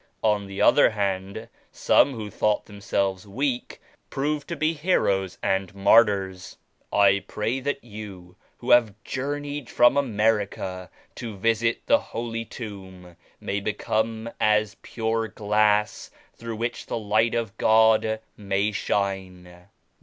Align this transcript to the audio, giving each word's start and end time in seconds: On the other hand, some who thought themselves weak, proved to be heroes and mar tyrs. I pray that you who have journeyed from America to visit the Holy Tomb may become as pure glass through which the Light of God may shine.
On 0.23 0.47
the 0.47 0.63
other 0.63 0.89
hand, 0.89 1.47
some 1.71 2.15
who 2.15 2.31
thought 2.31 2.65
themselves 2.65 3.27
weak, 3.27 3.79
proved 4.09 4.47
to 4.47 4.55
be 4.55 4.73
heroes 4.73 5.37
and 5.43 5.75
mar 5.75 6.03
tyrs. 6.03 6.57
I 6.91 7.23
pray 7.27 7.59
that 7.59 7.83
you 7.83 8.35
who 8.57 8.71
have 8.71 8.95
journeyed 9.03 9.69
from 9.69 9.97
America 9.97 10.89
to 11.17 11.37
visit 11.37 11.85
the 11.85 11.99
Holy 11.99 12.45
Tomb 12.45 13.15
may 13.39 13.59
become 13.59 14.27
as 14.39 14.75
pure 14.81 15.27
glass 15.27 16.09
through 16.33 16.55
which 16.55 16.87
the 16.87 16.97
Light 16.97 17.35
of 17.35 17.55
God 17.57 18.21
may 18.35 18.71
shine. 18.71 19.67